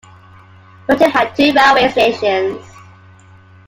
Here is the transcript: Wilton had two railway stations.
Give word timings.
Wilton 0.87 1.11
had 1.11 1.35
two 1.35 1.53
railway 1.53 1.87
stations. 1.91 2.59